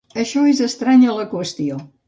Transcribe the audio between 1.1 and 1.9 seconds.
a la qüestió.